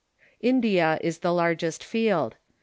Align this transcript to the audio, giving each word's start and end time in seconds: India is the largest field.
India 0.39 0.97
is 1.01 1.19
the 1.19 1.31
largest 1.31 1.83
field. 1.83 2.35